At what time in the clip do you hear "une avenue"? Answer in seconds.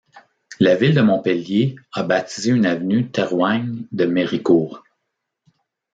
2.49-3.11